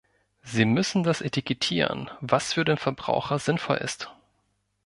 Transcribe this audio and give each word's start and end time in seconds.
Sie 0.41 0.65
müssen 0.65 1.03
das 1.03 1.21
etikettieren, 1.21 2.09
was 2.21 2.53
für 2.53 2.65
den 2.65 2.77
Verbraucher 2.77 3.37
sinnvoll 3.37 3.77
ist. 3.77 4.11